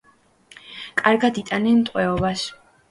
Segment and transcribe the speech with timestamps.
[1.03, 2.53] კარგად იტანენ ტყვეობას.